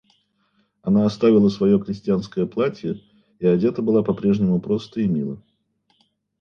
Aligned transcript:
Она 0.81 1.05
оставила 1.05 1.49
свое 1.49 1.79
крестьянское 1.79 2.47
платье 2.47 2.99
и 3.37 3.45
одета 3.45 3.83
была 3.83 4.01
по-прежнему 4.01 4.59
просто 4.59 4.99
и 5.01 5.07
мило. 5.07 5.37